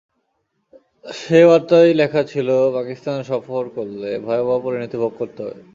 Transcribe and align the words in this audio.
সেই 1.05 1.45
বার্তায় 1.45 1.91
লেখা 1.93 2.21
ছিল, 2.23 2.47
পাকিস্তান 2.73 3.17
সফর 3.23 3.63
করলে 3.75 4.09
ভয়াবহ 4.25 4.57
পরিণতি 4.65 4.97
ভোগ 4.97 5.11
করতে 5.19 5.39
হবে। 5.43 5.61